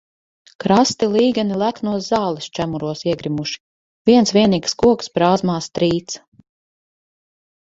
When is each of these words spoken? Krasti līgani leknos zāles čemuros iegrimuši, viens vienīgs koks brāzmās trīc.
Krasti 0.61 1.09
līgani 1.15 1.59
leknos 1.63 2.07
zāles 2.13 2.47
čemuros 2.59 3.03
iegrimuši, 3.11 3.61
viens 4.11 4.35
vienīgs 4.39 4.77
koks 4.85 5.13
brāzmās 5.19 5.69
trīc. 5.79 6.19